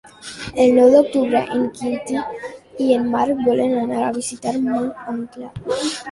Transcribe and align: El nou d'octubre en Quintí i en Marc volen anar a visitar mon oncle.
El 0.61 0.71
nou 0.75 0.87
d'octubre 0.93 1.41
en 1.55 1.65
Quintí 1.75 2.15
i 2.85 2.87
en 2.95 3.05
Marc 3.15 3.43
volen 3.49 3.75
anar 3.83 3.99
a 4.05 4.09
visitar 4.15 4.55
mon 4.63 4.89
oncle. 5.13 5.51